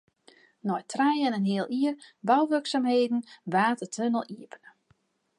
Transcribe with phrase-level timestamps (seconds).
[0.67, 1.95] Nei trije en in heal jier
[2.27, 3.21] bouwurksumheden
[3.53, 4.69] waard de tunnel iepene.